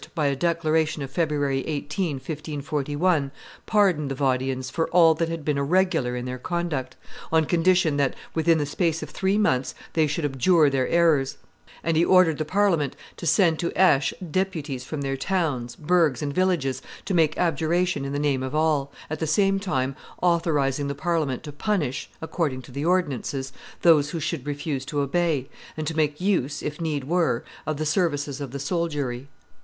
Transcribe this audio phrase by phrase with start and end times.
[0.15, 3.29] by a declaration of February 18, 1541,
[3.67, 6.95] pardoned the Vaudians for all that had been irregular in their conduct,
[7.31, 11.37] on condition that within the space of three months they should abjure their errors;
[11.83, 16.33] and he ordered the Parliament to send to Aix deputies from their towns, burghs, and
[16.33, 20.95] villages, to make abjuration in the name of all, at the same time authorizing the
[20.95, 25.47] Parliament to punish, according to the ordinances, those who should refuse to obey,
[25.77, 29.27] and to make use, if need were, of the services of the soldiery.